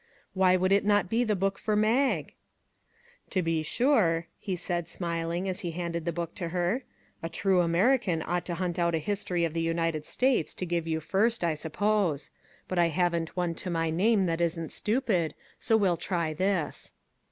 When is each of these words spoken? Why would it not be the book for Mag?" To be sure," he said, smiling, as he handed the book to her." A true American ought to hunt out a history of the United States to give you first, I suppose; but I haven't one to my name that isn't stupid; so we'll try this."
Why 0.33 0.55
would 0.55 0.71
it 0.71 0.83
not 0.83 1.11
be 1.11 1.23
the 1.23 1.35
book 1.35 1.59
for 1.59 1.75
Mag?" 1.75 2.33
To 3.29 3.43
be 3.43 3.61
sure," 3.61 4.25
he 4.39 4.55
said, 4.55 4.89
smiling, 4.89 5.47
as 5.47 5.59
he 5.59 5.69
handed 5.69 6.05
the 6.05 6.11
book 6.11 6.33
to 6.37 6.49
her." 6.49 6.83
A 7.21 7.29
true 7.29 7.61
American 7.61 8.23
ought 8.23 8.43
to 8.47 8.55
hunt 8.55 8.79
out 8.79 8.95
a 8.95 8.97
history 8.97 9.45
of 9.45 9.53
the 9.53 9.61
United 9.61 10.07
States 10.07 10.55
to 10.55 10.65
give 10.65 10.87
you 10.87 11.01
first, 11.01 11.43
I 11.43 11.53
suppose; 11.53 12.31
but 12.67 12.79
I 12.79 12.87
haven't 12.87 13.37
one 13.37 13.53
to 13.53 13.69
my 13.69 13.91
name 13.91 14.25
that 14.25 14.41
isn't 14.41 14.71
stupid; 14.71 15.35
so 15.59 15.77
we'll 15.77 15.97
try 15.97 16.33
this." 16.33 16.95